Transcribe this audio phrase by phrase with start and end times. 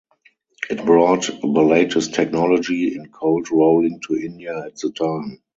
[0.71, 5.43] It brought the latest technology in cold rolling to India at the time.